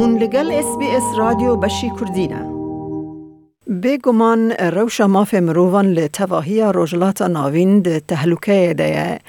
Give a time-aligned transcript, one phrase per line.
[0.00, 2.42] هون لگل اس بی اس رادیو بشی کردینه
[3.82, 4.40] بێگومان
[4.76, 7.72] ڕەوشە مافێ مرۆڤان لە تەواهیە ڕۆژلاتە ناوین
[8.10, 9.20] تەهلوکەیەدەیە لە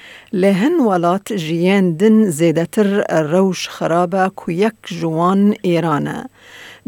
[0.42, 2.88] لهن والات ژیان دن زێدەتر
[3.32, 6.18] روش خرابه کو یەک جوان ئێرانە.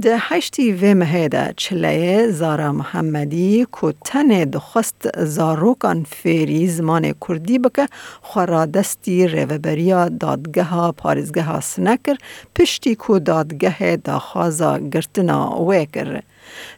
[0.00, 7.88] ده هشتی و مهیده چله زارا محمدی کتن دخست زاروکان فیری زمان کردی بکه
[8.22, 12.16] خورا دستی روبریا دادگه ها پارزگه ها سنکر
[12.54, 16.24] پشتی کو دادگه داخوازا گرتنا وی کرد.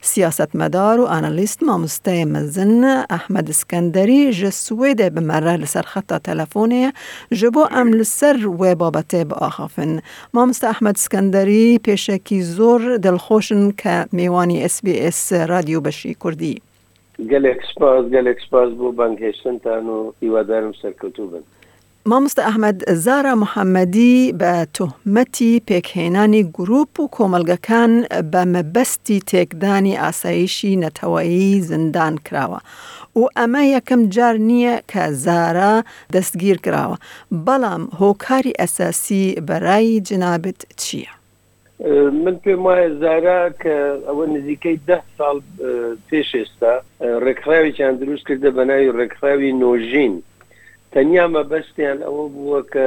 [0.01, 6.93] سیاست مدار و آنالیست مامسته مزن احمد اسكندري جسویده به بمره لسر خط تلفونه
[7.33, 9.70] جبو عمل سر ویبابته به ما
[10.34, 16.62] مامسته احمد اسكندري بيشكي زور دلخوشن که میوانی اس راژیو بشی کردی.
[17.31, 20.73] گل اکسپاز گل اکسپاز بود بنگ هستن تانو ایوه دارم
[22.10, 27.92] مامۆستا ئەحمد زارا محەممەدی بە تۆحمەتی پێکهێنانی گروپ و کۆمەلگەکان
[28.33, 32.61] بە مەبەستی تێکدانی ئاسایشی نەتەوەیی زندان کراوە.
[33.19, 35.75] و ئەمە یەکەم جار نییە کە زارا
[36.14, 36.97] دەستگیر کراوە.
[37.47, 41.12] بەڵام هۆکاری ئەساسی بەرای جنابێت چییە؟
[42.25, 43.77] من پێم وایە زارا کە
[44.09, 45.38] ئەوە نزیکەی ده ساڵ
[46.09, 46.75] پێش ئێستا
[47.25, 50.16] ڕێکخراوی چیان دروست کردە بە ناوی ڕێکخراوی نۆژین.
[50.97, 52.86] تەنیا مەبەستیان ئەوە بووە کە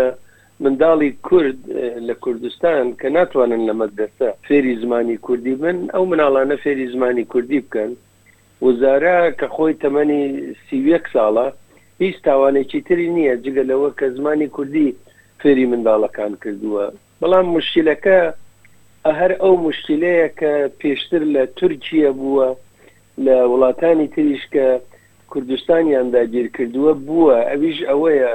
[0.64, 1.60] منداڵی کورد
[2.08, 7.60] لە کوردستان کە ناتوانن لە مەدرسە فێری زمانی کوردی بن ئەو مناڵانە فێری زمانی کوردی
[7.66, 7.92] بکەن
[8.66, 10.22] وزارە کە خۆی تەمەنی
[10.68, 11.48] سیوەک ساڵە
[12.04, 14.90] هیچ تاوانێکی تری نییە جگە لەوە کە زمانی کوردی
[15.42, 16.86] فێری منداڵەکان کردووە
[17.22, 18.18] بەڵام مشکلەکە
[19.20, 20.52] هەر ئەو مشکلەیە کە
[20.82, 22.48] پێشتر لە تورکیە بووە
[23.26, 24.68] لە وڵاتانی تریشکە
[25.34, 28.32] کوردستانیاندا گیرکردووە بووە ئەویش ئەوەیە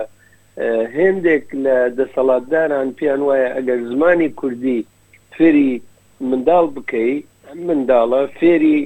[0.98, 4.80] هندێک لە دەسەڵاتداران پیان وایە ئەگەر زمانی کوردی
[5.36, 5.72] فێری
[6.28, 7.24] منداڵ بکەیت
[7.66, 8.80] منداڵە فێری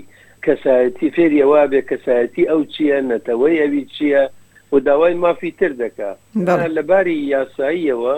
[0.47, 4.25] کەسایەتی فێریەوە بێ کەسایەتی ئەو چییە نەتەوەی ئەوی چییە
[4.73, 6.11] و داوای مافی تر دەکا
[6.77, 8.17] لەباری یاساییەوە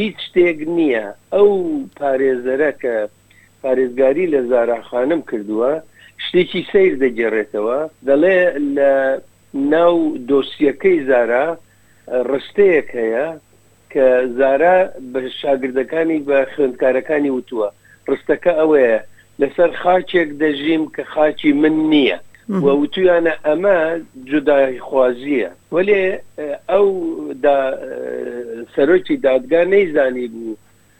[0.00, 1.50] هیچ شتێک نییە ئەو
[2.00, 2.94] پارێزەرە کە
[3.62, 5.72] پارێزگاری لە زاراخانم کردووە
[6.26, 8.40] شتێکی سیر دەگەڕێتەوە دەڵێ
[8.76, 8.90] لە
[9.72, 9.96] ناو
[10.28, 11.46] دۆسیەکەی زارا
[12.30, 13.26] ڕستەیەک هەیە
[13.92, 14.06] کە
[14.38, 14.76] زارا
[15.12, 17.68] بە شاگردەکانی بە خوێندکارەکانی وتووە
[18.10, 18.98] ڕستەکە ئەوەیە
[19.40, 22.18] لەسەر خاچێک دەژیم کە خاچی من نییە
[22.80, 23.78] وتویانە ئەمە
[24.30, 26.04] جودای خوازیە وەێ
[26.70, 26.86] ئەو
[28.74, 30.56] سەرۆکی دادگا نەیزانی بوو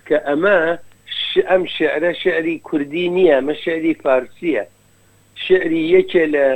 [0.07, 0.61] کە ئەمە
[1.51, 4.65] ئەم شعرە شعری کوردی نییە مە شعری فارسیە
[5.49, 6.47] شعری یەکێ لە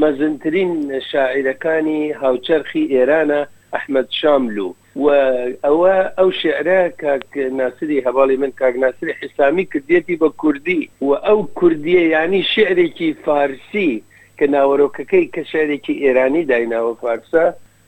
[0.00, 0.72] مەزنترین
[1.12, 3.40] شاعیرەکانی هاوچەرخی ئێرانە
[3.74, 5.06] ئەحمد شاملو و
[5.64, 12.42] ئەوە ئەو شعرە کاکناسری هەواڵی من کاکناسری حسامی کردێتی بە کوردی و ئەو کوردیە ینی
[12.54, 13.92] شعرێکی فارسی
[14.38, 17.44] کە ناوەڕۆکەکەی کە شعرێکی ئێرانی دایناوە فارسە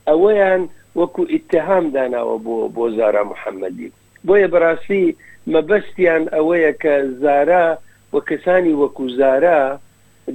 [0.09, 0.63] ئەوەیان
[1.01, 3.89] وەکو ئتهام داناوە بۆ بۆ زارا محەممەدی
[4.27, 5.05] بۆیە بەڕاستی
[5.53, 7.67] مەبەستیان ئەوەیە کە زارا
[8.15, 9.61] وە کەسانی وەکو زارا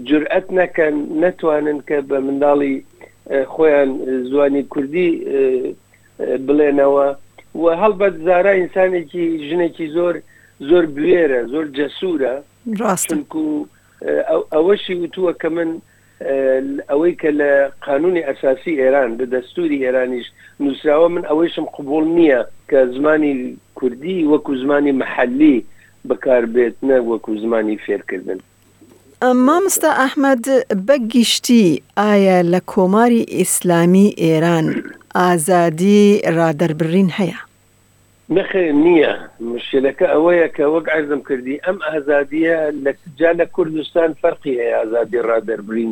[0.10, 2.76] جرأت نەکەن نەتوانن کە بە منداڵی
[3.54, 3.90] خۆیان
[4.30, 5.10] زوانی کوردی
[6.48, 7.08] بڵێنەوە
[7.62, 10.16] و هەڵبەت زارا ئینسانێکی ژنێکی زۆر
[10.70, 12.34] زۆر بێرە زۆر جەسوورە
[12.82, 13.46] ڕاستنکو
[14.56, 15.70] ئەوەشی وتووە کە من
[16.90, 17.52] ئەوەی کە لە
[17.88, 20.28] قانونی ئەساسی ئێران بە دەستوری ئێرانیش
[20.64, 23.34] نووسراوە من ئەوەیشم قوبول نییە کە زمانی
[23.80, 25.56] کوردی وەکو زمانی مححلی
[26.10, 28.40] بەکار بێت نە وەکو زمانی فێرکردن
[29.32, 30.46] مامستە ئەحمەد
[30.88, 34.66] بەگیشتی ئایا لە کۆماری ئیسلامی ئێران
[35.20, 36.02] ئازادی
[36.38, 37.40] ڕادەربرین هەیە
[38.36, 39.14] نەخێ نییە
[39.54, 45.20] مشکلەکە ئەوەیە کە وەک عزم کردی ئەم ئازادیە لە جا لە کوردستان فەرقی هەیە ئازادی
[45.30, 45.92] ڕادەربرین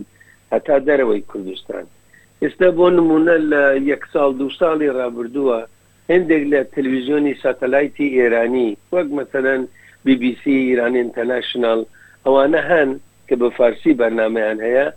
[0.54, 1.86] هەتا دەرەوەی کوردستان
[2.42, 5.60] ئێستا بۆ نمونە لە یەک ساڵ دو ساڵی ڕابردووە
[6.14, 9.62] هندێک لە تەلویزیۆنی ساتەلایتی ئێرانی وەک مثلەن
[10.06, 11.82] BBC ایران انتەنشنال
[12.26, 12.92] ئەوانە هەن
[13.32, 14.88] کە بە فارسی بەرنمەیان هەیە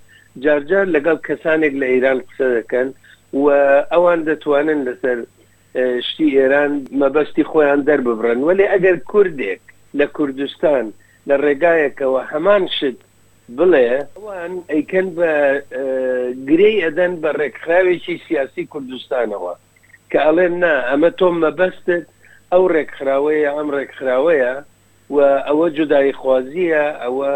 [0.44, 2.88] جارجار لەگەڵ کەسانێک لە ئێران قسە دەکەن
[3.42, 3.46] و
[3.92, 5.18] ئەوان دەتوانن لەسەر
[6.08, 6.72] شتی ئێران
[7.02, 9.62] مەبەستی خۆیان دەرببڕن ولی ئەگەر کوردێک
[9.98, 10.84] لە کوردستان
[11.28, 12.98] لە ڕێگایەکەوە هەمان شت
[13.58, 15.30] بڵێ ئەوان ئەیکەن بە
[16.48, 19.54] گرەی ئەدەن بە ڕێکخراوێکی سیاسی کوردستانەوە
[20.10, 22.04] کە ئەڵێن نا ئەمە تۆم مەبەستت
[22.52, 24.54] ئەو ڕێکخراوەیە ئەم ڕێکخراوەیە
[25.14, 27.32] و ئەوە جودایی خوازیە ئەوە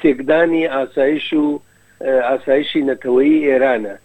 [0.00, 1.60] تێکدانی ئاسایش و
[2.28, 3.96] ئاسایشی نەتەوەی ئێرانە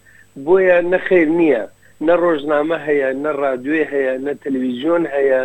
[0.45, 1.63] بۆیە نەخیر نییە
[2.05, 5.41] نە ڕۆژنامە هەیە نە ڕادێ هەیە نە تەلویزیۆن هەیە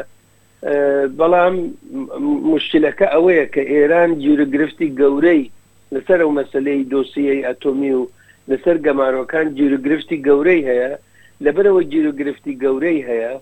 [1.19, 1.55] بەڵام
[2.55, 5.43] مشکلەکە ئەوەیە کە ئێران جیرگرفتی گەورەی
[5.95, 8.03] لەسەر ئەو مەسلەی دۆسیەی ئەتۆمی و
[8.51, 10.93] لەسەر گەمارۆکان جیرگرفتی گەورەی هەیە
[11.45, 13.33] لەبەرەوە جیرگرفتی گەورەی هەیە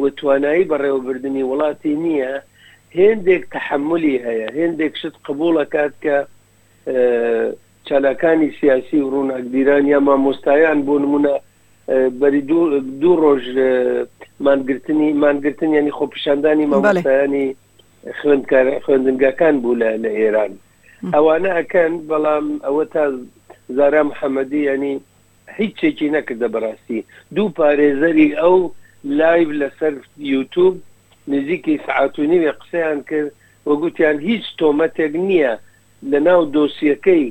[0.00, 2.34] و توانایی بەڕێوەبردننی وڵاتی نییە
[2.96, 6.16] هندێک تحملی هەیە هندێک شت قبولەکات کە
[7.86, 11.34] چالاکانی سیاسی و ڕووناکبیران یا مامۆستایان بۆ نمونە
[12.20, 12.40] بەری
[13.00, 13.44] دوو ڕۆژ
[14.44, 17.46] مانگرتنی مانگرتن ینی خۆپشاندانی مامۆستایانی
[18.86, 20.52] خوێندنگەکان بوو لە لە ئێران
[21.14, 23.04] ئەوانە ئەکەن بەڵام ئەوە تا
[23.76, 25.00] زارا محەممەدی ینی
[25.58, 27.00] هیچ چێکی نەکردە بەڕاستی
[27.34, 28.56] دوو پارێزەری ئەو
[29.20, 30.74] لایو لەسەر یوتوب
[31.32, 33.32] نزیکی سعاتونیوێ قسەیان کرد
[33.70, 35.52] وەگوتیان هیچ تۆمەتێک نییە
[36.10, 37.24] لە ناو دۆسیەکەی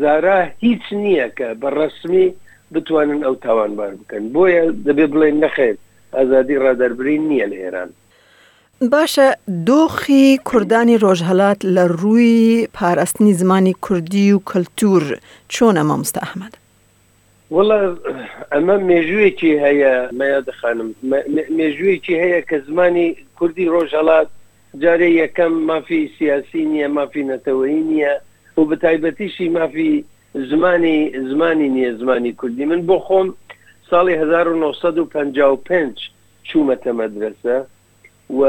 [0.00, 2.26] زارا هیچ نییە کە بەڕسمی
[2.72, 5.78] بتوانن ئەو تاوانبار بکەن بۆیە دەبێ بڵێن نەخێت
[6.16, 7.90] ئازادی ڕادربرین نییە لە ئێران.
[8.92, 9.28] باشە
[9.68, 12.34] دۆخی کوردانی ڕۆژهڵات لە ڕووی
[12.76, 15.02] پاراستنی زمانی کوردی و کەلتور
[15.52, 16.54] چۆنە مامستا ئەحمەد
[17.54, 17.76] وڵە
[18.52, 20.88] ئەمە مێژوویەکی هەیە مەیە دەخانم
[21.58, 23.08] مێژوویەکی هەیە کە زمانی
[23.38, 24.28] کوردی ڕۆژهڵات
[24.82, 28.14] جارێ یەکەم مافی سیاسی نییە مافی نەتەوەی نییە
[28.58, 29.90] و بەتایبەتیشی مافی
[30.50, 30.96] زمانی
[31.30, 33.28] زمانی نییە زمانی کوردی من بۆ خۆم
[33.90, 35.94] ساڵی 1955
[36.48, 37.56] چوومەتە مەدرسە
[38.38, 38.40] و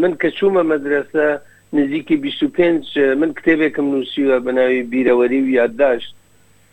[0.00, 1.26] من کە چوومە مەدرسە
[1.72, 6.14] نزیکی 25 من کتێبێکم نووسیوە بەناوی بیرەوەری و یادداشت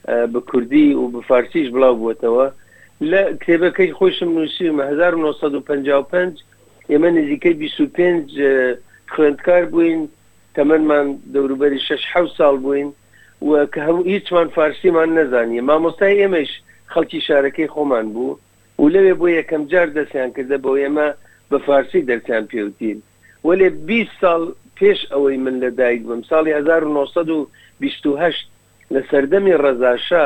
[0.07, 2.47] بە کوردی و بە فارسیش بڵاو بووتەوە
[3.11, 6.33] لە کتێبەکەی خۆشم نووسیم 1955
[6.91, 8.75] ئێمە نزیکەی 25
[9.15, 10.09] خوێندکار بووین
[10.55, 11.99] تەمەمان دەوروبەری 6
[12.37, 12.89] ساڵ بووین
[13.41, 16.51] و کە هەموو هیچمان فارسیمان نەزانانی مامۆستای ئێمەش
[16.93, 18.37] خەڵکی شارەکەی خۆمان بوو
[18.79, 21.07] و لەوێ بۆ یەکەم جار دەستیان کردە بۆ ئێمە
[21.51, 22.97] بە فارسی دەرچیان پێوتین
[23.47, 24.41] وەێ 20 ساڵ
[24.79, 28.47] پێش ئەوەی من لە دایک بم ساڵی 1920
[28.93, 30.25] لە سەردەمی ڕەزاشا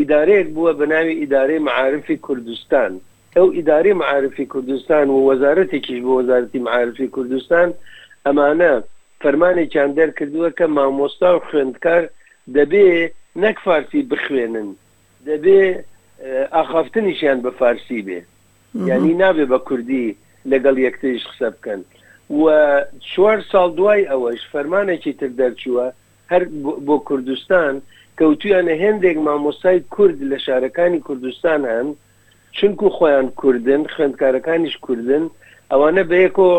[0.00, 2.92] ئیدارەیەک بووە بەناوی ئیدارەی مععاعرفی کوردستان
[3.36, 7.68] ئەو ئیداری مععاعرفی کوردستان و وەزارەتێکیش بۆ وەزارەتی مععاعرفی کوردستان
[8.26, 8.72] ئەمانە
[9.22, 12.02] فەرمانێکیان دەرکردووە کە مامۆستا و خوێندکار
[12.56, 12.86] دەبێ
[13.42, 14.68] نەک فارسی بخوێنن
[15.28, 15.60] دەبێ
[16.54, 18.20] ئاخافتنیشیان بە فارسی بێ
[18.90, 20.16] یعنی نابێ بە کوردی
[20.52, 21.80] لەگەڵ یەکتریش قسە بکەن
[22.42, 22.44] و
[23.10, 25.86] چوار ساڵ دوای ئەوەش فەرمانێکی تر دەرچووە
[26.32, 26.42] هەر
[26.88, 27.72] بۆ کوردستان
[28.20, 31.88] کەوتویانە هەندێک مامۆسای کورد لە شارەکانی کوردستان هەن
[32.58, 35.24] چونکو خۆیان کوردن خوێندکارەکانیش کوردن
[35.72, 36.50] ئەوانە بەیەکۆ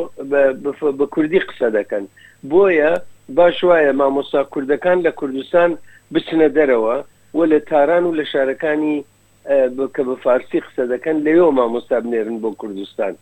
[0.99, 2.03] بە کوردی قسە دەکەن
[2.51, 2.91] بۆیە
[3.37, 5.69] باش وایە مامۆسا کوردەکان لە کوردستان
[6.13, 6.95] بچنە دەرەوە
[7.37, 8.95] و لە تاران و لە شارەکانی
[9.95, 13.13] کە بە فارسی قسە دەکەن لەوێ مامۆستا بنێرن بۆ کوردستان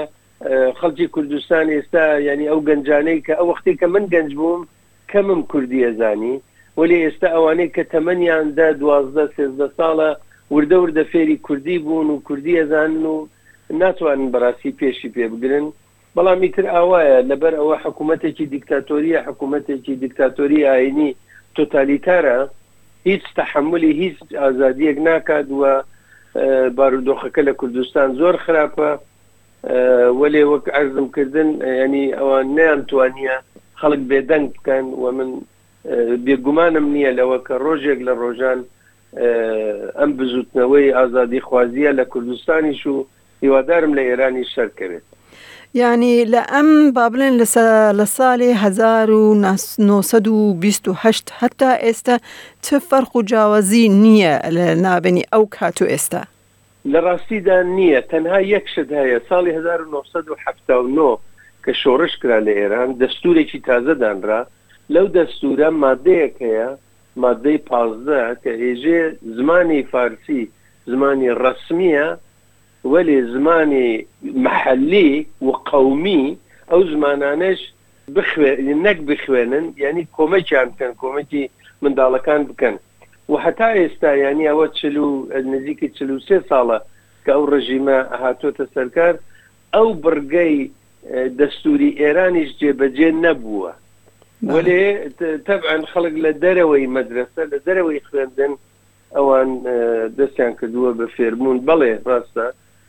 [0.81, 4.63] خەڵکی کوردستان ئێستا ینی ئەو گەنجانەی کە ئەو وقتی کە من گەنج بووم
[5.11, 6.35] کەمم کوردی ئەزانی
[6.81, 10.11] ولی ئێستا ئەوانەی کە تەمەنیان دە دوازدە سێزدە ساڵە
[10.55, 13.17] وردە وردە فێری کوردی بوون و کوردی ئەزانن و
[13.81, 15.67] ناتوانن بەڕاستی پێشی پێ بگرن
[16.17, 21.17] بەڵامی تر ئاوایە لەبەر ئەوە حکوومەتێکی دیکتاتۆریە حکوومەتێکی دیکتاتۆری ئاینی
[21.57, 22.39] تۆتالیتارە
[23.09, 25.73] هیچ تحملی هیچ ئازادیەک ناکات وە
[26.77, 28.91] بارودۆخەکە لە کوردستان زۆر خراپە
[30.21, 31.49] وەێ وەک ئەزمکردن
[31.83, 33.37] ینی ئەوان نیانتوانە
[33.81, 35.31] خەڵک بێدەنگ بکەن و من
[36.25, 38.61] بێگومانم نییە لەوە کە ڕۆژێک لە ڕۆژان
[39.99, 42.97] ئەم بزوتنەوەی ئازادی خوازیە لە کوردستانیش و
[43.43, 45.09] هیوادارم لە ئێرانی شەرکەوێت
[45.75, 47.35] ینی لە ئەم با بڵێن
[48.01, 50.91] لە ساڵی 1920
[51.43, 52.17] هەتا ئێستا
[52.65, 56.23] چه فەرق و جیاوازی نییە لە نابنی ئەو کات و ئێستا
[56.93, 61.19] لە ڕاستیدا نییە تەنها یەکشت هەیە ساڵی 1970
[61.67, 64.41] کە شۆڕش کرا لە ئێران دەستورێکی تازەدانرا
[64.95, 66.69] لەو دەستورە مادەیەک هەیە
[67.23, 69.03] مادەی پازدە کە هێژێ
[69.37, 70.43] زمانی فارسی
[70.87, 72.09] زمانی ڕسمیە
[72.85, 76.39] ولی زمانی محلی و قومی
[76.71, 77.59] ئەو زمانانش
[78.87, 81.43] نەک بخوێنن یعنی کۆمەکیان بکەن کۆمەکی
[81.83, 82.75] منداڵەکان بکەن
[83.29, 85.07] و حتا ئێستا ینی ئەوە چلو
[85.53, 86.79] نزیکی چلو سێ ساڵە
[87.25, 89.15] کە ئەو ڕژیمە هاتۆتە سەرکار
[89.75, 90.59] ئەو بڕگەی
[91.41, 93.73] دەستوری ئێرانیش جێبەجێ نەبووە
[94.55, 94.83] وەێ
[95.47, 98.53] تەبعاان خەڵک لە دەرەوەی مەدرسە لە دەرەوەی خوێندن
[99.17, 99.51] ئەوان
[100.19, 102.47] دەستیان کردووە بە فێرمونون بەڵێ ڕاستە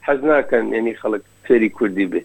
[0.07, 2.21] حەز ناکەن ینی خەڵک فێری کوردی بێ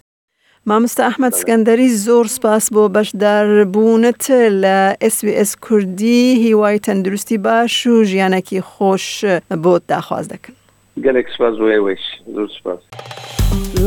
[0.66, 4.22] مامستا ئەحمد سکەندەری زۆر سپاس بۆ بەشدار بوونت
[4.62, 4.78] لە
[5.14, 9.06] SسBS کوردی هیوای تەندروستی باش و ژیانەکی خۆش
[9.64, 10.54] بۆت داخواز دەکەن
[11.04, 12.02] گەلێک سپاس بۆەوەش
[12.34, 12.80] زۆر سپاس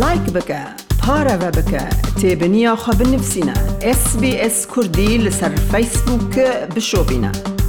[0.02, 0.62] لایک بکە
[1.04, 1.84] پارەوە بکە
[2.22, 3.56] تێبنییاخوا بنووسینە
[4.02, 7.61] SسBS کوردی لەسەر فەیسبووکە بشۆبینە.